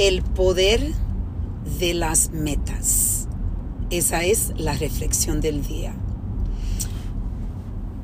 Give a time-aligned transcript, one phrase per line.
[0.00, 0.80] El poder
[1.78, 3.28] de las metas.
[3.90, 5.92] Esa es la reflexión del día.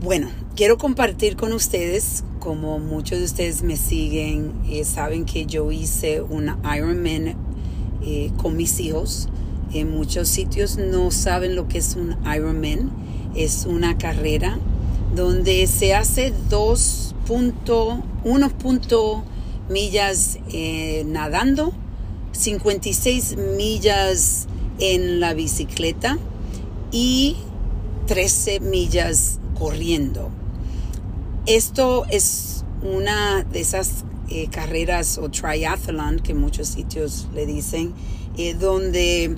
[0.00, 5.70] Bueno, quiero compartir con ustedes, como muchos de ustedes me siguen, eh, saben que yo
[5.70, 7.34] hice una Ironman
[8.02, 9.28] eh, con mis hijos.
[9.74, 12.90] En muchos sitios no saben lo que es un Ironman.
[13.34, 14.58] Es una carrera
[15.14, 19.22] donde se hace 2.1
[19.72, 21.72] millas eh, nadando,
[22.32, 24.46] 56 millas
[24.78, 26.18] en la bicicleta
[26.90, 27.36] y
[28.06, 30.30] 13 millas corriendo.
[31.46, 37.92] Esto es una de esas eh, carreras o triathlon que muchos sitios le dicen,
[38.36, 39.36] eh, donde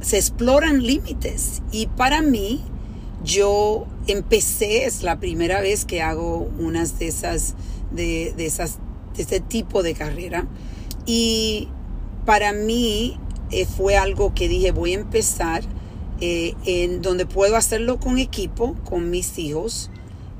[0.00, 1.62] se exploran límites.
[1.72, 2.62] Y para mí,
[3.24, 7.54] yo empecé, es la primera vez que hago unas de esas,
[7.90, 8.78] de, de esas,
[9.16, 10.46] de este tipo de carrera.
[11.06, 11.68] Y
[12.24, 13.18] para mí
[13.76, 15.62] fue algo que dije, voy a empezar
[16.20, 19.90] eh, en donde puedo hacerlo con equipo, con mis hijos.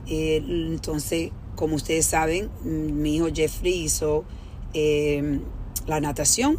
[0.06, 4.24] Eh, entonces, como ustedes saben, mi hijo Jeffrey hizo
[4.72, 5.40] eh,
[5.86, 6.56] la natación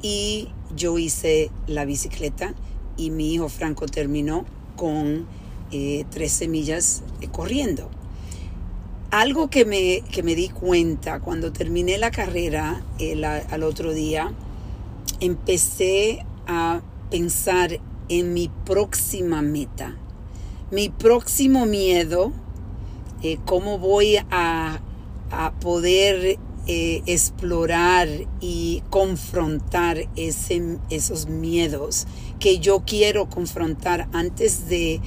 [0.00, 2.54] y yo hice la bicicleta
[2.96, 4.44] y mi hijo Franco terminó
[4.76, 5.26] con
[5.70, 7.88] 13 millas corriendo.
[9.12, 12.82] Algo que me, que me di cuenta cuando terminé la carrera
[13.50, 14.32] al otro día,
[15.20, 19.98] empecé a pensar en mi próxima meta,
[20.70, 22.32] mi próximo miedo,
[23.22, 24.80] eh, cómo voy a,
[25.60, 28.08] poder eh, explorar
[28.40, 32.06] y confrontar ese, esos miedos
[32.40, 35.02] que yo quiero confrontar antes de,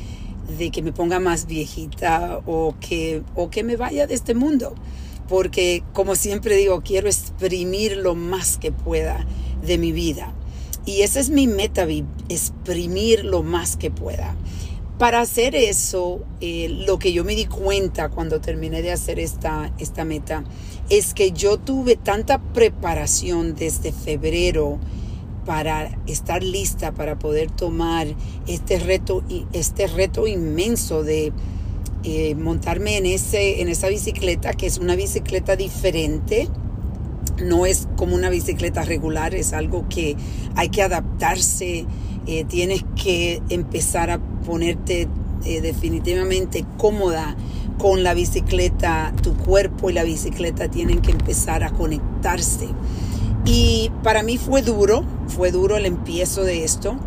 [0.71, 4.75] que me ponga más viejita o que, o que me vaya de este mundo.
[5.27, 9.25] Porque como siempre digo, quiero exprimir lo más que pueda
[9.66, 10.33] de mi vida.
[10.85, 11.88] Y esa es mi meta,
[12.29, 14.35] exprimir lo más que pueda.
[15.00, 19.73] Para hacer eso, eh, lo que yo me di cuenta cuando terminé de hacer esta,
[19.77, 20.45] esta meta
[20.89, 24.79] es que yo tuve tanta preparación desde febrero
[25.45, 28.07] para estar lista para poder tomar
[28.47, 29.23] este reto,
[29.53, 31.31] este reto inmenso de
[32.03, 36.50] eh, montarme en, ese, en esa bicicleta, que es una bicicleta diferente
[37.44, 40.16] no es como una bicicleta regular, es algo que
[40.56, 41.85] hay que adaptarse,
[42.27, 45.07] eh, tienes que empezar a ponerte
[45.44, 47.35] eh, definitivamente cómoda
[47.77, 52.67] con la bicicleta, tu cuerpo y la bicicleta tienen que empezar a conectarse.
[53.45, 56.97] Y para mí fue duro, fue duro el empiezo de esto.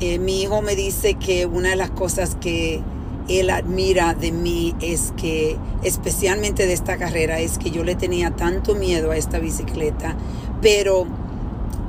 [0.00, 2.82] Eh, mi hijo me dice que una de las cosas que
[3.28, 8.30] él admira de mí es que, especialmente de esta carrera, es que yo le tenía
[8.30, 10.16] tanto miedo a esta bicicleta,
[10.62, 11.06] pero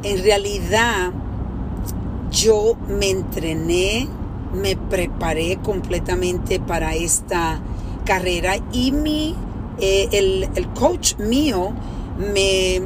[0.04, 1.12] en realidad
[2.32, 4.08] yo me entrené,
[4.54, 7.62] me preparé completamente para esta
[8.06, 9.36] carrera y mi,
[9.80, 11.74] eh, el, el coach mío
[12.18, 12.82] me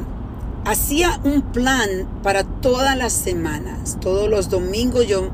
[0.64, 5.28] hacía un plan para todas las semanas, todos los domingos yo,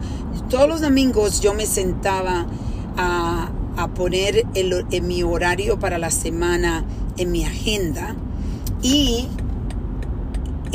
[0.48, 2.46] todos los domingos yo me sentaba
[2.96, 3.50] a,
[3.94, 6.84] poner el, en mi horario para la semana
[7.16, 8.16] en mi agenda
[8.82, 9.28] y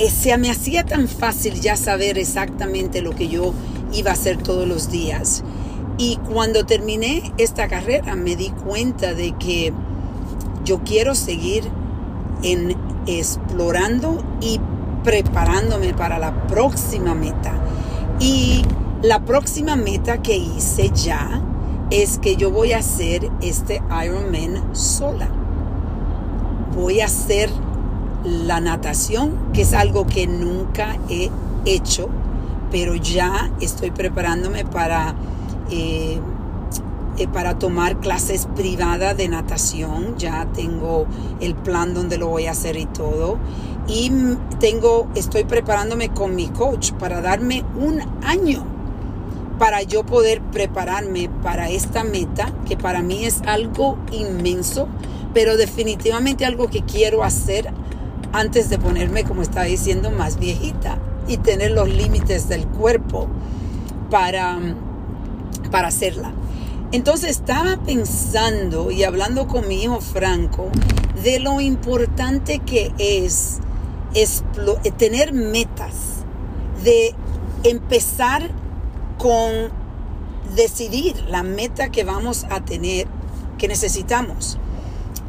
[0.09, 3.53] se me hacía tan fácil ya saber exactamente lo que yo
[3.93, 5.43] iba a hacer todos los días.
[5.97, 9.73] Y cuando terminé esta carrera me di cuenta de que
[10.65, 11.65] yo quiero seguir
[12.41, 12.75] en
[13.07, 14.59] explorando y
[15.03, 17.53] preparándome para la próxima meta.
[18.19, 18.63] Y
[19.01, 21.41] la próxima meta que hice ya
[21.89, 25.27] es que yo voy a hacer este Ironman sola.
[26.75, 27.49] Voy a hacer
[28.23, 31.29] la natación, que es algo que nunca he
[31.65, 32.09] hecho,
[32.71, 35.13] pero ya estoy preparándome para,
[35.69, 36.19] eh,
[37.17, 40.15] eh, para tomar clases privadas de natación.
[40.17, 41.05] Ya tengo
[41.39, 43.37] el plan donde lo voy a hacer y todo.
[43.87, 44.11] Y
[44.59, 48.65] tengo, estoy preparándome con mi coach para darme un año
[49.59, 54.87] para yo poder prepararme para esta meta, que para mí es algo inmenso,
[55.33, 57.71] pero definitivamente algo que quiero hacer
[58.33, 63.27] antes de ponerme, como estaba diciendo, más viejita y tener los límites del cuerpo
[64.09, 64.59] para,
[65.71, 66.33] para hacerla.
[66.93, 70.69] Entonces estaba pensando y hablando con mi hijo Franco
[71.23, 73.61] de lo importante que es
[74.99, 76.23] tener metas,
[76.83, 77.15] de
[77.63, 78.51] empezar
[79.17, 79.71] con
[80.55, 83.07] decidir la meta que vamos a tener,
[83.57, 84.59] que necesitamos.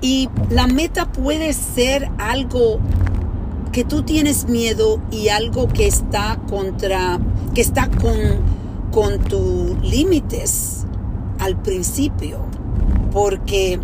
[0.03, 2.79] Y la meta puede ser algo
[3.73, 7.19] que tú tienes miedo y algo que está contra,
[7.55, 8.43] que está con,
[8.91, 10.74] con tus límites
[11.45, 12.39] al principio.
[13.13, 13.79] Porque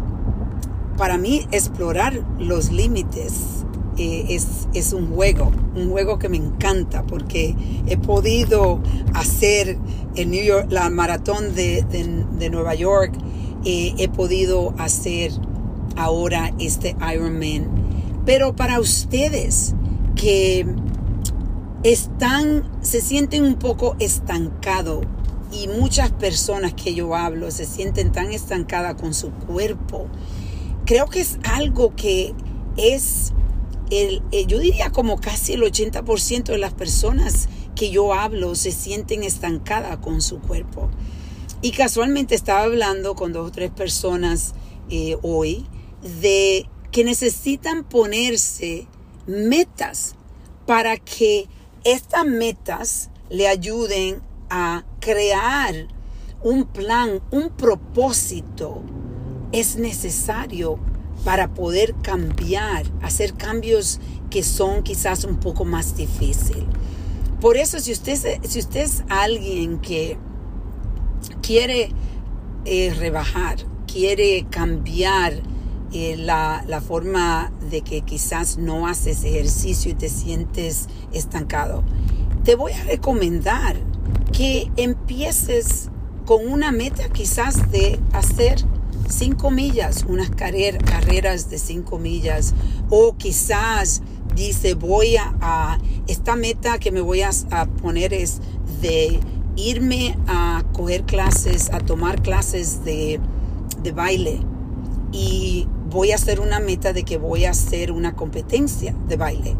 [0.96, 3.64] para mí explorar los límites
[3.98, 7.54] eh, es, es, un juego, un juego que me encanta porque
[7.86, 8.80] he podido
[9.14, 9.78] hacer
[10.16, 13.12] en New York, la maratón de, de, Nueva York,
[13.64, 15.32] he podido hacer
[15.96, 17.68] ahora este Ironman.
[18.24, 19.74] Pero para ustedes
[20.16, 20.66] que
[21.82, 25.04] están, se sienten un poco estancados
[25.52, 30.06] y muchas personas que yo hablo se sienten tan estancadas con su cuerpo,
[30.84, 32.34] creo que es algo que
[32.76, 33.32] es,
[33.90, 38.72] el, eh, yo diría como casi el 80% de las personas que yo hablo se
[38.72, 40.90] sienten estancadas con su cuerpo.
[41.62, 44.54] Y casualmente estaba hablando con dos o tres personas
[44.88, 45.66] eh, hoy
[46.22, 48.86] de que necesitan ponerse
[49.26, 50.14] metas
[50.66, 51.46] para que
[51.84, 55.88] estas metas le ayuden a crear
[56.42, 58.82] un plan, un propósito.
[59.52, 60.78] Es necesario
[61.24, 64.00] para poder cambiar, hacer cambios
[64.30, 66.64] que son quizás un poco más difíciles.
[67.40, 70.18] Por eso, si usted, si es alguien que
[71.42, 71.90] quiere
[72.64, 75.34] eh, rebajar, quiere cambiar
[75.92, 81.82] eh, la, la, forma de que quizás no haces ejercicio y te sientes estancado,
[82.44, 83.89] te voy a recomendar
[84.32, 85.90] que empieces
[86.24, 88.64] con una meta quizás de hacer
[89.08, 92.54] cinco millas, unas carreras de cinco millas,
[92.88, 94.02] o quizás
[94.34, 98.40] dice voy a, esta meta que me voy a, a poner es
[98.80, 99.20] de
[99.56, 103.20] irme a coger clases, a tomar clases de,
[103.82, 104.40] de baile
[105.12, 109.56] y voy a hacer una meta de que voy a hacer una competencia de baile.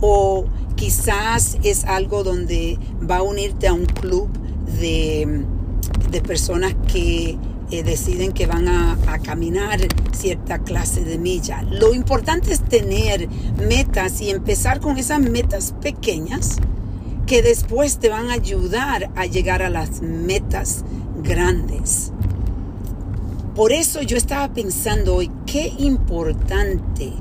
[0.00, 0.44] O
[0.76, 4.28] quizás es algo donde va a unirte a un club
[4.80, 5.44] de,
[6.26, 7.36] personas que
[7.70, 9.80] eh, deciden que van a, a, caminar
[10.12, 11.62] cierta clase de milla.
[11.62, 13.28] Lo importante es tener
[13.68, 16.58] metas y empezar con esas metas pequeñas
[17.26, 20.84] que después te van a ayudar a llegar a las metas
[21.22, 22.12] grandes.
[23.54, 27.12] Por eso yo estaba pensando hoy, qué importante,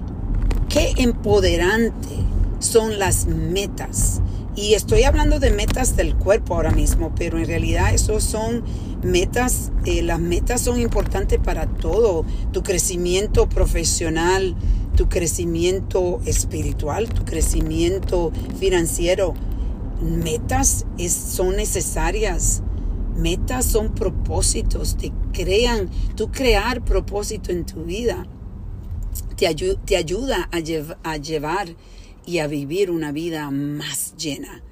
[0.69, 2.22] qué empoderante
[2.63, 4.21] son las metas.
[4.55, 8.63] Y estoy hablando de metas del cuerpo ahora mismo, pero en realidad eso son
[9.01, 14.55] metas, eh, las metas son importantes para todo, tu crecimiento profesional,
[14.95, 19.33] tu crecimiento espiritual, tu crecimiento financiero.
[20.01, 22.61] Metas son necesarias
[23.15, 28.25] Metas son propósitos, te crean, tú crear propósito en tu vida
[29.35, 29.53] te,
[29.85, 30.57] te ayuda a,
[31.09, 31.67] a llevar
[32.25, 34.63] y a vivir una vida más llena.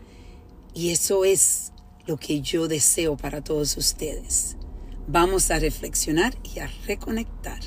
[0.73, 1.71] Y eso es
[2.05, 4.57] lo que yo deseo para todos ustedes.
[5.07, 7.59] Vamos a reflexionar y a reconectar.